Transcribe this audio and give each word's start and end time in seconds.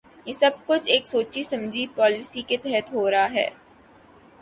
یہ 0.25 0.33
سب 0.33 0.51
کچھ 0.65 0.89
ایک 0.89 1.07
سوچی 1.07 1.43
سمجھی 1.43 1.85
پالیسی 1.95 2.41
کے 2.41 2.57
تحت 2.57 2.93
ہو 2.93 3.09
رہا 3.11 3.27
ہے۔ 3.33 3.49